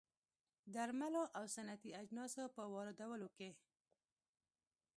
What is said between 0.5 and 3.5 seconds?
درملو او صنعتي اجناسو په واردولو کې